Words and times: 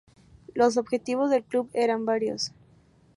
Los 0.55 0.77
objetivos 0.77 1.29
del 1.29 1.43
club 1.43 1.69
eran 1.73 2.05
varios. 2.05 2.53